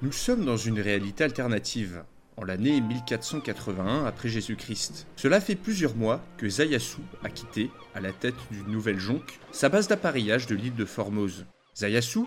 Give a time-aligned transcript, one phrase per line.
[0.00, 2.04] Nous sommes dans une réalité alternative,
[2.36, 5.08] en l'année 1481 après Jésus-Christ.
[5.16, 9.68] Cela fait plusieurs mois que Zayasu a quitté, à la tête d'une nouvelle jonque, sa
[9.68, 11.46] base d'appareillage de l'île de Formose.
[11.76, 12.20] Zayasu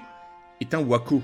[0.59, 1.23] est un wako,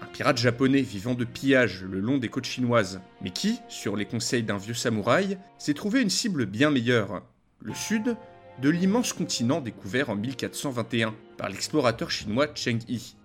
[0.00, 4.06] un pirate japonais vivant de pillage le long des côtes chinoises, mais qui, sur les
[4.06, 7.24] conseils d'un vieux samouraï, s'est trouvé une cible bien meilleure,
[7.60, 8.16] le sud
[8.62, 13.16] de l'immense continent découvert en 1421 par l'explorateur chinois Cheng Yi.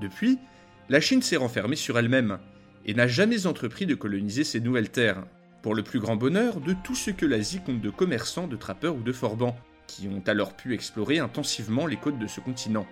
[0.00, 0.38] Depuis,
[0.88, 2.38] la Chine s'est renfermée sur elle-même
[2.84, 5.24] et n'a jamais entrepris de coloniser ces nouvelles terres,
[5.62, 8.96] pour le plus grand bonheur de tout ce que l'Asie compte de commerçants, de trappeurs
[8.96, 12.86] ou de forbans, qui ont alors pu explorer intensivement les côtes de ce continent.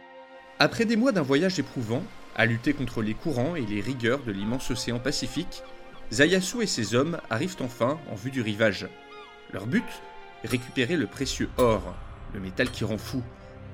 [0.58, 2.02] Après des mois d'un voyage éprouvant,
[2.34, 5.62] à lutter contre les courants et les rigueurs de l'immense océan Pacifique,
[6.10, 8.86] Zayasu et ses hommes arrivent enfin en vue du rivage.
[9.52, 9.84] Leur but?
[10.44, 11.94] Récupérer le précieux or,
[12.32, 13.22] le métal qui rend fou,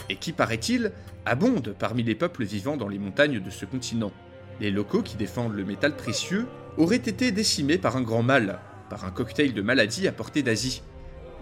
[0.09, 0.93] et qui, paraît-il,
[1.27, 4.13] abonde parmi les peuples vivant dans les montagnes de ce continent.
[4.61, 6.47] Les locaux qui défendent le métal précieux
[6.77, 8.59] auraient été décimés par un grand mal,
[8.91, 10.83] par un cocktail de maladies apporté d'Asie.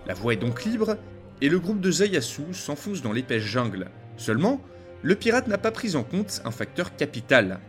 [0.06, 0.96] La voie est donc libre,
[1.40, 3.88] et le groupe de Zayasu s'enfonce dans l'épaisse jungle.
[4.16, 4.60] Seulement,
[5.02, 7.60] le pirate n'a pas pris en compte un facteur capital.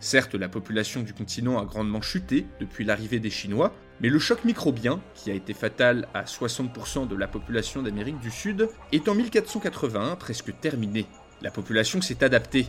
[0.00, 4.44] Certes, la population du continent a grandement chuté depuis l'arrivée des Chinois, mais le choc
[4.44, 9.14] microbien, qui a été fatal à 60% de la population d'Amérique du Sud, est en
[9.14, 11.06] 1481 presque terminé.
[11.42, 12.66] La population s'est adaptée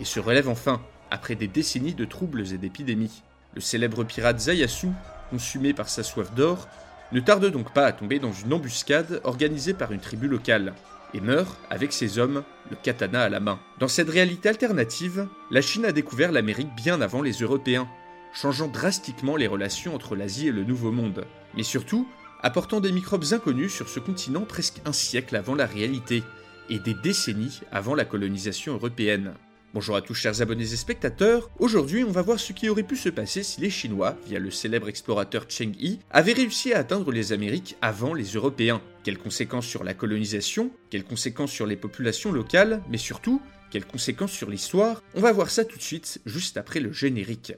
[0.00, 3.22] et se relève enfin après des décennies de troubles et d'épidémies.
[3.54, 4.88] Le célèbre pirate Zayasu,
[5.30, 6.68] consumé par sa soif d'or,
[7.12, 10.74] ne tarde donc pas à tomber dans une embuscade organisée par une tribu locale,
[11.14, 13.58] et meurt avec ses hommes, le katana à la main.
[13.78, 17.88] Dans cette réalité alternative, la Chine a découvert l'Amérique bien avant les Européens,
[18.32, 22.08] changeant drastiquement les relations entre l'Asie et le Nouveau Monde, mais surtout
[22.42, 26.22] apportant des microbes inconnus sur ce continent presque un siècle avant la réalité,
[26.68, 29.34] et des décennies avant la colonisation européenne.
[29.74, 32.96] Bonjour à tous chers abonnés et spectateurs, aujourd'hui on va voir ce qui aurait pu
[32.96, 37.12] se passer si les Chinois, via le célèbre explorateur Cheng Yi, avaient réussi à atteindre
[37.12, 38.80] les Amériques avant les Européens.
[39.04, 44.32] Quelles conséquences sur la colonisation, quelles conséquences sur les populations locales, mais surtout, quelles conséquences
[44.32, 45.02] sur l'histoire?
[45.14, 47.52] On va voir ça tout de suite, juste après le générique.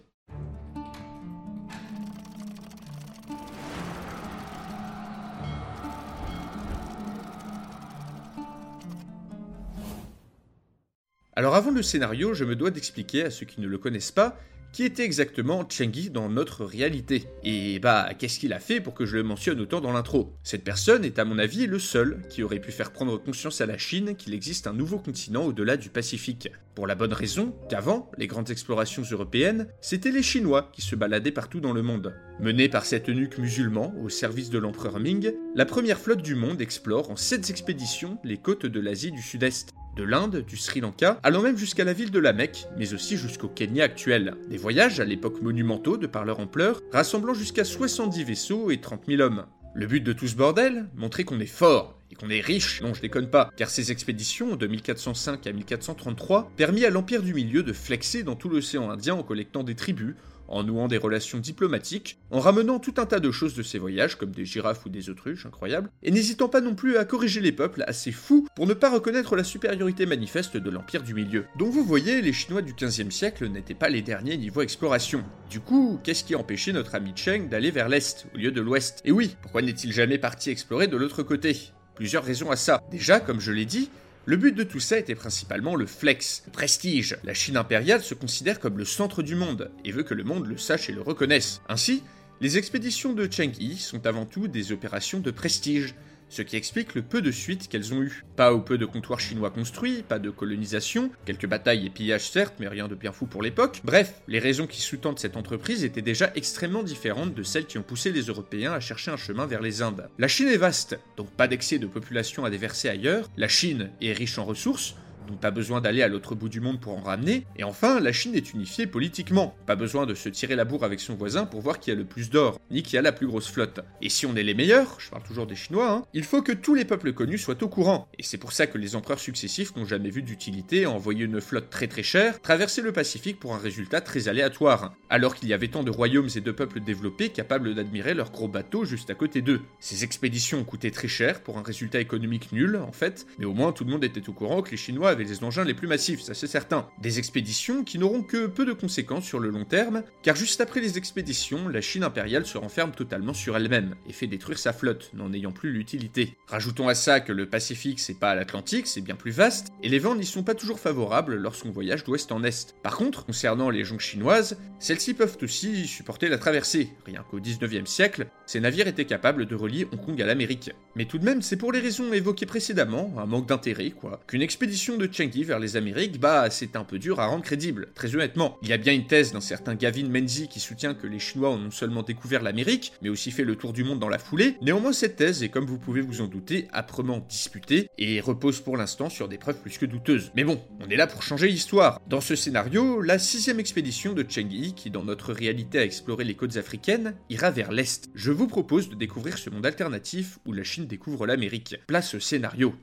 [11.38, 14.40] Alors avant le scénario, je me dois d'expliquer à ceux qui ne le connaissent pas
[14.72, 17.24] qui était exactement Yi dans notre réalité.
[17.42, 20.34] Et bah, qu'est-ce qu'il a fait pour que je le mentionne autant dans l'intro?
[20.42, 23.66] Cette personne est à mon avis le seul qui aurait pu faire prendre conscience à
[23.66, 26.50] la Chine qu'il existe un nouveau continent au-delà du Pacifique.
[26.74, 31.32] Pour la bonne raison qu'avant, les grandes explorations européennes, c'était les Chinois qui se baladaient
[31.32, 32.14] partout dans le monde.
[32.40, 36.60] Menée par cette eunuque musulman au service de l'empereur Ming, la première flotte du monde
[36.60, 41.18] explore en sept expéditions les côtes de l'Asie du Sud-Est de l'Inde, du Sri Lanka,
[41.24, 44.36] allant même jusqu'à la ville de la Mecque, mais aussi jusqu'au Kenya actuel.
[44.48, 49.02] Des voyages à l'époque monumentaux de par leur ampleur, rassemblant jusqu'à 70 vaisseaux et 30
[49.08, 49.44] 000 hommes.
[49.74, 50.88] Le but de tout ce bordel?
[50.94, 54.56] Montrer qu'on est fort et qu'on est riche, non je déconne pas, car ces expéditions
[54.56, 59.14] de 1405 à 1433 permis à l'Empire du Milieu de flexer dans tout l'océan Indien
[59.14, 60.14] en collectant des tribus,
[60.48, 64.16] en nouant des relations diplomatiques, en ramenant tout un tas de choses de ses voyages,
[64.16, 67.52] comme des girafes ou des autruches, incroyables, et n'hésitant pas non plus à corriger les
[67.52, 71.44] peuples assez fous pour ne pas reconnaître la supériorité manifeste de l'Empire du Milieu.
[71.58, 75.22] Donc vous voyez, les Chinois du 15e siècle n'étaient pas les derniers niveau exploration.
[75.50, 78.60] Du coup, qu'est-ce qui a empêché notre ami Cheng d'aller vers l'Est au lieu de
[78.60, 79.02] l'Ouest?
[79.04, 81.72] Et oui, pourquoi n'est-il jamais parti explorer de l'autre côté?
[81.98, 82.80] Plusieurs raisons à ça.
[82.92, 83.90] Déjà, comme je l'ai dit,
[84.24, 87.16] le but de tout ça était principalement le flex, le prestige.
[87.24, 90.46] La Chine impériale se considère comme le centre du monde et veut que le monde
[90.46, 91.60] le sache et le reconnaisse.
[91.68, 92.04] Ainsi,
[92.40, 95.96] les expéditions de Cheng Yi sont avant tout des opérations de prestige,
[96.28, 98.24] ce qui explique le peu de suites qu'elles ont eues.
[98.36, 102.54] Pas ou peu de comptoirs chinois construits, pas de colonisation, quelques batailles et pillages certes,
[102.60, 103.80] mais rien de bien fou pour l'époque.
[103.84, 107.82] Bref, les raisons qui sous-tendent cette entreprise étaient déjà extrêmement différentes de celles qui ont
[107.82, 110.08] poussé les Européens à chercher un chemin vers les Indes.
[110.18, 114.12] La Chine est vaste, donc pas d'excès de population à déverser ailleurs, la Chine est
[114.12, 114.94] riche en ressources,
[115.28, 117.44] donc pas besoin d'aller à l'autre bout du monde pour en ramener.
[117.56, 121.00] Et enfin, la Chine est unifiée politiquement, pas besoin de se tirer la bourre avec
[121.00, 123.48] son voisin pour voir qui a le plus d'or, ni qui a la plus grosse
[123.48, 123.80] flotte.
[124.02, 126.52] Et si on est les meilleurs, je parle toujours des Chinois, hein, il faut que
[126.52, 128.08] tous les peuples connus soient au courant.
[128.18, 131.40] Et c'est pour ça que les empereurs successifs n'ont jamais vu d'utilité à envoyer une
[131.40, 135.52] flotte très très chère traverser le Pacifique pour un résultat très aléatoire, alors qu'il y
[135.52, 139.14] avait tant de royaumes et de peuples développés capables d'admirer leurs gros bateaux juste à
[139.14, 139.60] côté d'eux.
[139.80, 143.72] Ces expéditions coûté très cher pour un résultat économique nul, en fait, mais au moins
[143.72, 146.22] tout le monde était au courant que les Chinois avaient les engins les plus massifs,
[146.22, 146.88] ça c'est certain.
[147.00, 150.80] Des expéditions qui n'auront que peu de conséquences sur le long terme, car juste après
[150.80, 155.10] les expéditions, la Chine impériale se renferme totalement sur elle-même et fait détruire sa flotte,
[155.14, 156.36] n'en ayant plus l'utilité.
[156.46, 159.98] Rajoutons à ça que le Pacifique c'est pas l'Atlantique, c'est bien plus vaste, et les
[159.98, 162.74] vents n'y sont pas toujours favorables lorsqu'on voyage d'ouest en est.
[162.82, 166.90] Par contre, concernant les jonques chinoises, celles-ci peuvent aussi supporter la traversée.
[167.04, 170.70] Rien qu'au 19e siècle, ces navires étaient capables de relier Hong Kong à l'Amérique.
[170.98, 174.42] Mais tout de même, c'est pour les raisons évoquées précédemment, un manque d'intérêt quoi, qu'une
[174.42, 178.12] expédition de Yi vers les Amériques, bah c'est un peu dur à rendre crédible, très
[178.16, 178.58] honnêtement.
[178.62, 181.50] Il y a bien une thèse d'un certain Gavin Menzies qui soutient que les Chinois
[181.50, 184.56] ont non seulement découvert l'Amérique, mais aussi fait le tour du monde dans la foulée.
[184.60, 188.76] Néanmoins, cette thèse est, comme vous pouvez vous en douter, âprement disputée et repose pour
[188.76, 190.32] l'instant sur des preuves plus que douteuses.
[190.34, 192.00] Mais bon, on est là pour changer l'histoire.
[192.08, 196.24] Dans ce scénario, la sixième expédition de Cheng Yi, qui dans notre réalité a exploré
[196.24, 198.10] les côtes africaines, ira vers l'Est.
[198.16, 201.76] Je vous propose de découvrir ce monde alternatif où la Chine découvre l'Amérique.
[201.86, 202.74] Place scénario.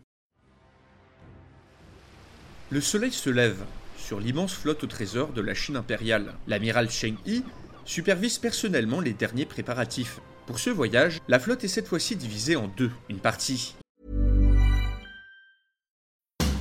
[2.71, 3.63] Le soleil se lève
[3.97, 6.33] sur l'immense flotte au trésor de la Chine impériale.
[6.47, 7.43] L'amiral Cheng Yi
[7.85, 10.19] supervise personnellement les derniers préparatifs.
[10.45, 12.91] Pour ce voyage, la flotte est cette fois-ci divisée en deux.
[13.09, 13.75] Une partie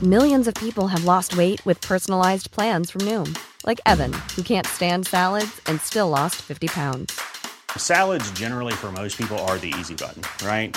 [0.03, 4.67] Millions of people have lost weight with personalized plans from Noom, like Evan, who can't
[4.67, 7.19] stand salads and still lost 50 pounds.
[7.77, 10.77] Salads, generally, for most people, are the easy button, right?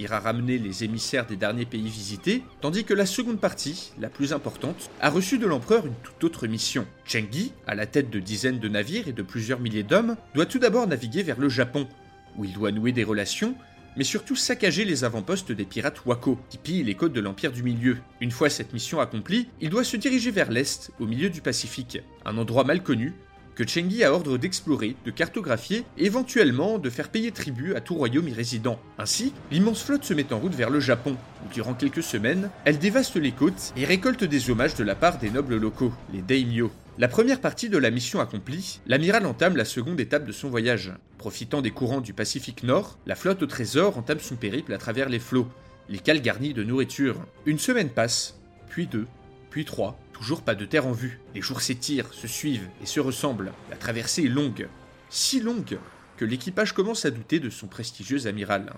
[0.00, 4.32] Ira ramener les émissaires des derniers pays visités, tandis que la seconde partie, la plus
[4.32, 6.84] importante, a reçu de l'empereur une toute autre mission.
[7.14, 10.58] Yi, à la tête de dizaines de navires et de plusieurs milliers d'hommes, doit tout
[10.58, 11.86] d'abord naviguer vers le Japon,
[12.36, 13.54] où il doit nouer des relations
[13.96, 17.62] mais surtout saccager les avant-postes des pirates Wako, qui pillent les côtes de l'Empire du
[17.62, 17.98] Milieu.
[18.20, 22.00] Une fois cette mission accomplie, il doit se diriger vers l'est, au milieu du Pacifique,
[22.24, 23.14] un endroit mal connu,
[23.54, 27.94] que Chengi a ordre d'explorer, de cartographier et éventuellement de faire payer tribut à tout
[27.94, 28.78] royaume y résident.
[28.98, 32.78] Ainsi, l'immense flotte se met en route vers le Japon, où durant quelques semaines, elle
[32.78, 36.70] dévaste les côtes et récolte des hommages de la part des nobles locaux, les daimyo.
[36.98, 40.92] La première partie de la mission accomplie, l'amiral entame la seconde étape de son voyage.
[41.18, 45.08] Profitant des courants du Pacifique Nord, la flotte au trésor entame son périple à travers
[45.08, 45.48] les flots,
[45.88, 47.16] les cales garnis de nourriture.
[47.46, 48.38] Une semaine passe,
[48.68, 49.06] puis deux,
[49.50, 51.20] puis trois, toujours pas de terre en vue.
[51.34, 53.52] Les jours s'étirent, se suivent et se ressemblent.
[53.68, 54.68] La traversée est longue,
[55.10, 55.78] si longue
[56.16, 58.72] que l'équipage commence à douter de son prestigieux amiral.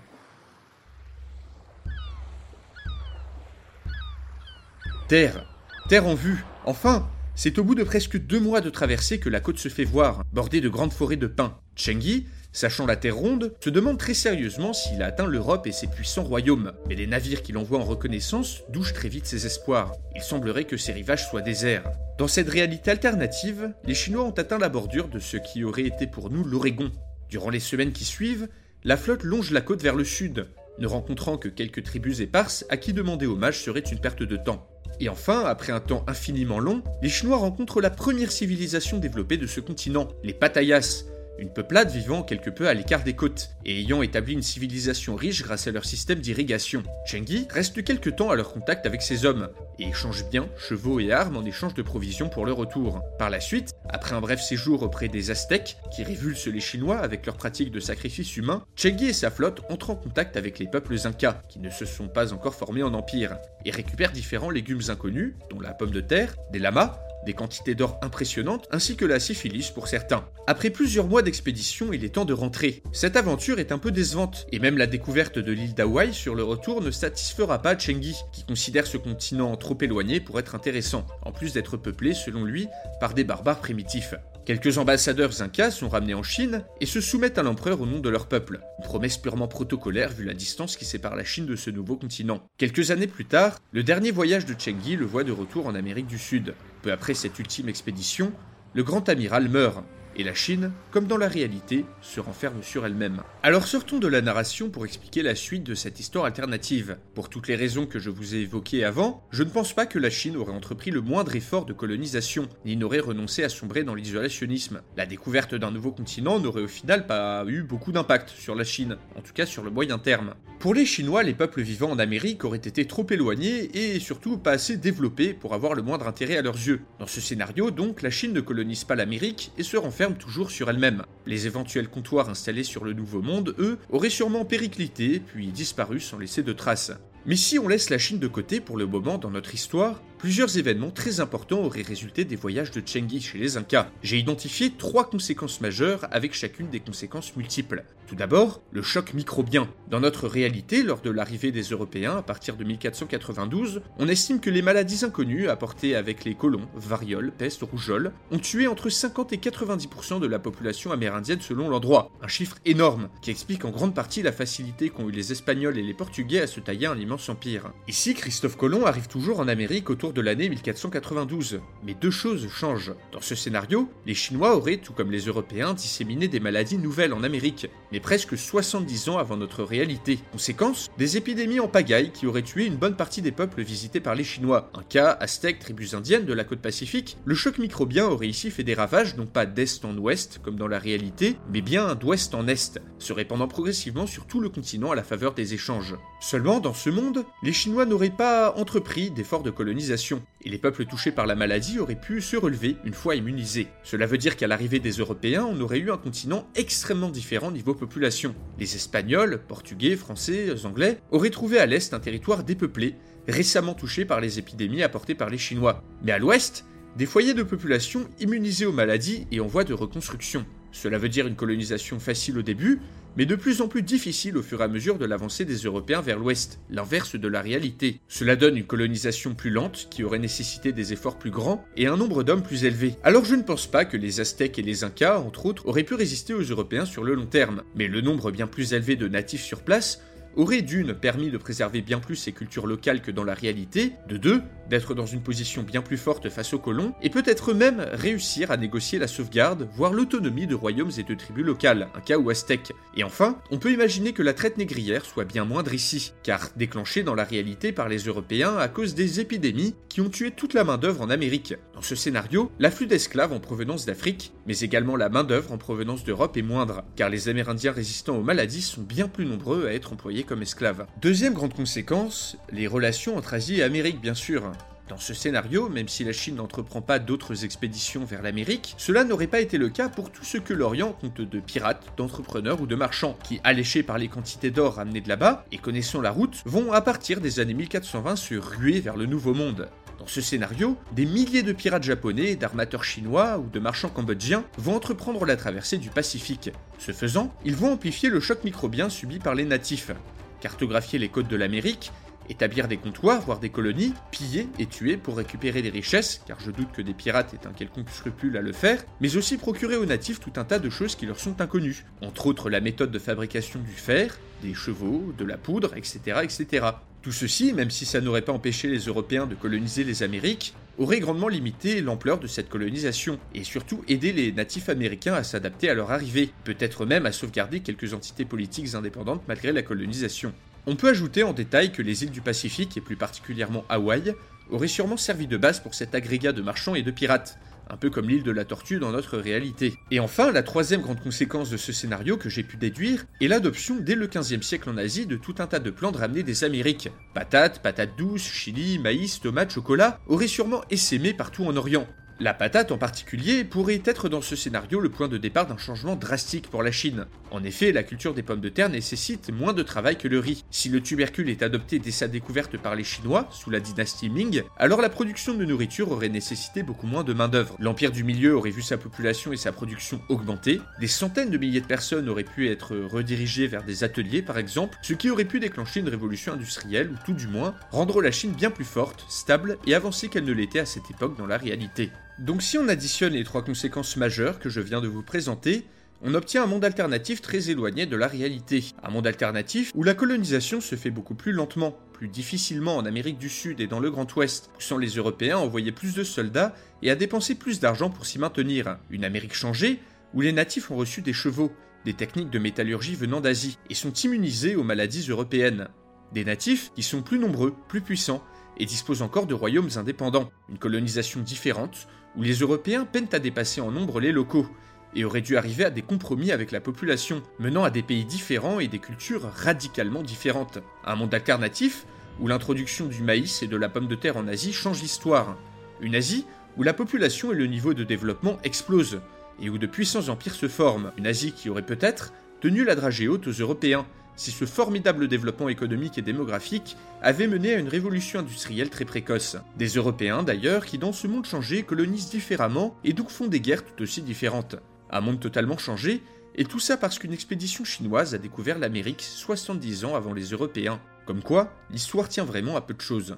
[5.07, 5.49] Terre,
[5.87, 9.39] terre en vue, enfin c'est au bout de presque deux mois de traversée que la
[9.39, 11.57] côte se fait voir, bordée de grandes forêts de pins.
[11.77, 12.27] Chengi,
[12.57, 16.23] sachant la terre ronde, se demande très sérieusement s'il a atteint l'Europe et ses puissants
[16.23, 16.73] royaumes.
[16.89, 19.93] Mais les navires qu'il envoie en reconnaissance douchent très vite ses espoirs.
[20.15, 21.91] Il semblerait que ses rivages soient déserts.
[22.17, 26.07] Dans cette réalité alternative, les Chinois ont atteint la bordure de ce qui aurait été
[26.07, 26.91] pour nous l'Oregon.
[27.29, 28.47] Durant les semaines qui suivent,
[28.83, 30.47] la flotte longe la côte vers le sud,
[30.79, 34.67] ne rencontrant que quelques tribus éparses à qui demander hommage serait une perte de temps.
[34.99, 39.45] Et enfin, après un temps infiniment long, les Chinois rencontrent la première civilisation développée de
[39.45, 41.03] ce continent, les Patayas,
[41.37, 45.43] une peuplade vivant quelque peu à l'écart des côtes, et ayant établi une civilisation riche
[45.43, 46.83] grâce à leur système d'irrigation.
[47.05, 51.11] Chengi reste quelque temps à leur contact avec ces hommes, et échange bien chevaux et
[51.11, 53.01] armes en échange de provisions pour le retour.
[53.19, 57.25] Par la suite, après un bref séjour auprès des Aztèques, qui révulsent les Chinois avec
[57.25, 60.95] leur pratique de sacrifice humain, Chengi et sa flotte entrent en contact avec les peuples
[61.05, 65.35] incas, qui ne se sont pas encore formés en empire, et récupèrent différents légumes inconnus,
[65.49, 69.69] dont la pomme de terre, des lamas, des quantités d'or impressionnantes, ainsi que la syphilis
[69.69, 70.25] pour certains.
[70.47, 72.81] Après plusieurs mois d'expédition, il est temps de rentrer.
[72.93, 76.43] Cette aventure est un peu décevante, et même la découverte de l'île d'Hawaï sur le
[76.43, 81.33] retour ne satisfera pas Chengi, qui considère ce continent trop éloigné pour être intéressant, en
[81.33, 82.67] plus d'être peuplé, selon lui,
[83.01, 84.15] par des barbares primitifs.
[84.47, 88.07] Quelques ambassadeurs incas sont ramenés en Chine et se soumettent à l'empereur au nom de
[88.07, 91.69] leur peuple, une promesse purement protocolaire vu la distance qui sépare la Chine de ce
[91.69, 92.41] nouveau continent.
[92.57, 96.07] Quelques années plus tard, le dernier voyage de Chengi le voit de retour en Amérique
[96.07, 96.53] du Sud.
[96.91, 98.31] Après cette ultime expédition,
[98.73, 99.83] le grand amiral meurt,
[100.17, 103.21] et la Chine, comme dans la réalité, se renferme sur elle-même.
[103.43, 106.97] Alors sortons de la narration pour expliquer la suite de cette histoire alternative.
[107.13, 109.99] Pour toutes les raisons que je vous ai évoquées avant, je ne pense pas que
[109.99, 113.95] la Chine aurait entrepris le moindre effort de colonisation, ni n'aurait renoncé à sombrer dans
[113.95, 114.81] l'isolationnisme.
[114.95, 118.97] La découverte d'un nouveau continent n'aurait au final pas eu beaucoup d'impact sur la Chine,
[119.15, 120.33] en tout cas sur le moyen terme.
[120.59, 124.53] Pour les Chinois, les peuples vivant en Amérique auraient été trop éloignés et surtout pas
[124.53, 126.81] assez développés pour avoir le moindre intérêt à leurs yeux.
[126.99, 130.69] Dans ce scénario, donc, la Chine ne colonise pas l'Amérique et se renferme toujours sur
[130.69, 131.03] elle-même.
[131.25, 136.17] Les éventuels comptoirs installés sur le Nouveau Monde, eux, auraient sûrement périclité, puis disparu sans
[136.17, 136.93] laisser de traces.
[137.25, 140.57] Mais si on laisse la Chine de côté pour le moment dans notre histoire, plusieurs
[140.57, 143.89] événements très importants auraient résulté des voyages de Chengi chez les Incas.
[144.01, 147.83] J'ai identifié trois conséquences majeures avec chacune des conséquences multiples.
[148.07, 149.67] Tout d'abord, le choc microbien.
[149.89, 154.49] Dans notre réalité, lors de l'arrivée des Européens à partir de 1492, on estime que
[154.49, 159.37] les maladies inconnues apportées avec les colons, variole, peste, rougeole, ont tué entre 50 et
[159.37, 162.09] 90% de la population amérindienne selon l'endroit.
[162.21, 165.83] Un chiffre énorme, qui explique en grande partie la facilité qu'ont eu les Espagnols et
[165.83, 167.73] les Portugais à se tailler un immense empire.
[167.89, 171.61] Ici, Christophe Colomb arrive toujours en Amérique autour de l'année 1492.
[171.83, 172.93] Mais deux choses changent.
[173.11, 177.23] Dans ce scénario, les Chinois auraient, tout comme les Européens, disséminé des maladies nouvelles en
[177.23, 180.19] Amérique, mais presque 70 ans avant notre réalité.
[180.31, 184.15] Conséquence, des épidémies en pagaille qui auraient tué une bonne partie des peuples visités par
[184.15, 184.69] les Chinois.
[184.73, 188.63] Un cas, Aztèques, tribus indiennes de la côte pacifique, le choc microbien aurait ici fait
[188.63, 192.47] des ravages non pas d'est en ouest, comme dans la réalité, mais bien d'ouest en
[192.47, 195.95] est, se répandant progressivement sur tout le continent à la faveur des échanges.
[196.19, 199.96] Seulement, dans ce monde, les Chinois n'auraient pas entrepris d'efforts de colonisation,
[200.43, 203.67] et les peuples touchés par la maladie auraient pu se relever une fois immunisés.
[203.83, 207.73] Cela veut dire qu'à l'arrivée des Européens, on aurait eu un continent extrêmement différent niveau
[207.73, 208.35] population.
[208.59, 212.95] Les Espagnols, Portugais, Français, Anglais auraient trouvé à l'est un territoire dépeuplé,
[213.27, 215.83] récemment touché par les épidémies apportées par les Chinois.
[216.03, 220.45] Mais à l'ouest, des foyers de population immunisés aux maladies et en voie de reconstruction.
[220.71, 222.79] Cela veut dire une colonisation facile au début,
[223.17, 226.01] mais de plus en plus difficile au fur et à mesure de l'avancée des Européens
[226.01, 227.99] vers l'ouest, l'inverse de la réalité.
[228.07, 231.97] Cela donne une colonisation plus lente, qui aurait nécessité des efforts plus grands, et un
[231.97, 232.95] nombre d'hommes plus élevé.
[233.03, 235.95] Alors je ne pense pas que les Aztèques et les Incas, entre autres, auraient pu
[235.95, 239.43] résister aux Européens sur le long terme, mais le nombre bien plus élevé de natifs
[239.43, 240.01] sur place
[240.37, 244.17] aurait d'une permis de préserver bien plus ces cultures locales que dans la réalité, de
[244.17, 248.51] deux, d'être dans une position bien plus forte face aux colons, et peut-être même réussir
[248.51, 252.29] à négocier la sauvegarde, voire l'autonomie de royaumes et de tribus locales, un cas ou
[252.29, 252.73] aztèque.
[252.95, 257.03] Et enfin, on peut imaginer que la traite négrière soit bien moindre ici, car déclenchée
[257.03, 260.63] dans la réalité par les Européens à cause des épidémies qui ont tué toute la
[260.63, 261.55] main-d'œuvre en Amérique.
[261.77, 266.35] Dans ce scénario, l'afflux d'esclaves en provenance d'Afrique, mais également la main-d'œuvre en provenance d'Europe
[266.35, 270.23] est moindre, car les Amérindiens résistants aux maladies sont bien plus nombreux à être employés
[270.23, 270.87] comme esclaves.
[271.03, 274.51] Deuxième grande conséquence, les relations entre Asie et Amérique bien sûr.
[274.89, 279.27] Dans ce scénario, même si la Chine n'entreprend pas d'autres expéditions vers l'Amérique, cela n'aurait
[279.27, 282.75] pas été le cas pour tout ce que l'Orient compte de pirates, d'entrepreneurs ou de
[282.75, 286.71] marchands, qui, alléchés par les quantités d'or ramenées de là-bas, et connaissant la route, vont
[286.71, 289.67] à partir des années 1420 se ruer vers le Nouveau Monde.
[289.99, 294.75] Dans ce scénario, des milliers de pirates japonais, d'armateurs chinois ou de marchands cambodgiens vont
[294.75, 296.51] entreprendre la traversée du Pacifique.
[296.77, 299.91] Ce faisant, ils vont amplifier le choc microbien subi par les natifs,
[300.39, 301.91] cartographier les côtes de l'Amérique,
[302.29, 306.51] établir des comptoirs, voire des colonies, piller et tuer pour récupérer des richesses, car je
[306.51, 309.85] doute que des pirates aient un quelconque scrupule à le faire, mais aussi procurer aux
[309.85, 312.99] natifs tout un tas de choses qui leur sont inconnues, entre autres la méthode de
[312.99, 316.19] fabrication du fer, des chevaux, de la poudre, etc.
[316.23, 316.65] etc.
[317.01, 320.99] Tout ceci, même si ça n'aurait pas empêché les Européens de coloniser les Amériques, aurait
[320.99, 325.73] grandement limité l'ampleur de cette colonisation, et surtout aidé les natifs américains à s'adapter à
[325.73, 330.33] leur arrivée, peut-être même à sauvegarder quelques entités politiques indépendantes malgré la colonisation.
[330.69, 334.13] On peut ajouter en détail que les îles du Pacifique, et plus particulièrement Hawaï,
[334.49, 337.89] auraient sûrement servi de base pour cet agrégat de marchands et de pirates, un peu
[337.89, 339.75] comme l'île de la Tortue dans notre réalité.
[339.91, 343.77] Et enfin, la troisième grande conséquence de ce scénario que j'ai pu déduire est l'adoption
[343.79, 346.43] dès le 15e siècle en Asie de tout un tas de plans de ramener des
[346.43, 346.89] Amériques.
[347.13, 351.87] Patates, patates douces, chili, maïs, tomates, chocolat auraient sûrement essaimé partout en Orient.
[352.19, 355.95] La patate en particulier pourrait être dans ce scénario le point de départ d'un changement
[355.95, 357.05] drastique pour la Chine.
[357.29, 360.43] En effet, la culture des pommes de terre nécessite moins de travail que le riz.
[360.49, 364.41] Si le tubercule est adopté dès sa découverte par les Chinois, sous la dynastie Ming,
[364.57, 367.55] alors la production de nourriture aurait nécessité beaucoup moins de main-d'œuvre.
[367.59, 371.61] L'Empire du Milieu aurait vu sa population et sa production augmenter, des centaines de milliers
[371.61, 375.39] de personnes auraient pu être redirigées vers des ateliers par exemple, ce qui aurait pu
[375.39, 379.59] déclencher une révolution industrielle ou tout du moins rendre la Chine bien plus forte, stable
[379.67, 381.91] et avancée qu'elle ne l'était à cette époque dans la réalité.
[382.19, 385.67] Donc si on additionne les trois conséquences majeures que je viens de vous présenter,
[386.01, 388.65] on obtient un monde alternatif très éloigné de la réalité.
[388.81, 393.19] Un monde alternatif où la colonisation se fait beaucoup plus lentement, plus difficilement en Amérique
[393.19, 396.55] du Sud et dans le Grand Ouest, poussant les Européens à envoyer plus de soldats
[396.81, 398.79] et à dépenser plus d'argent pour s'y maintenir.
[398.89, 399.79] Une Amérique changée
[400.15, 401.51] où les natifs ont reçu des chevaux,
[401.85, 405.67] des techniques de métallurgie venant d'Asie, et sont immunisés aux maladies européennes.
[406.13, 408.23] Des natifs qui sont plus nombreux, plus puissants,
[408.59, 410.31] et disposent encore de royaumes indépendants.
[410.49, 414.47] Une colonisation différente, où les Européens peinent à dépasser en nombre les locaux,
[414.95, 418.59] et auraient dû arriver à des compromis avec la population, menant à des pays différents
[418.59, 420.59] et des cultures radicalement différentes.
[420.83, 421.85] Un monde alternatif,
[422.19, 425.37] où l'introduction du maïs et de la pomme de terre en Asie change l'histoire.
[425.81, 426.25] Une Asie
[426.57, 429.01] où la population et le niveau de développement explosent,
[429.39, 430.91] et où de puissants empires se forment.
[430.97, 433.85] Une Asie qui aurait peut-être tenu la dragée haute aux Européens,
[434.17, 439.37] si ce formidable développement économique et démographique avait mené à une révolution industrielle très précoce.
[439.55, 443.63] Des Européens d'ailleurs qui dans ce monde changé colonisent différemment et donc font des guerres
[443.63, 444.57] tout aussi différentes.
[444.89, 446.03] Un monde totalement changé,
[446.35, 450.79] et tout ça parce qu'une expédition chinoise a découvert l'Amérique 70 ans avant les Européens.
[451.05, 453.17] Comme quoi, l'histoire tient vraiment à peu de choses.